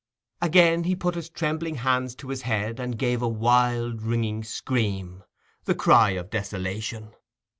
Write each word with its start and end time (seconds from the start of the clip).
Again 0.41 0.85
he 0.85 0.95
put 0.95 1.13
his 1.13 1.29
trembling 1.29 1.75
hands 1.75 2.15
to 2.15 2.29
his 2.29 2.41
head, 2.41 2.79
and 2.79 2.97
gave 2.97 3.21
a 3.21 3.27
wild 3.27 4.01
ringing 4.01 4.43
scream, 4.43 5.23
the 5.65 5.75
cry 5.75 6.09
of 6.17 6.31
desolation. 6.31 7.13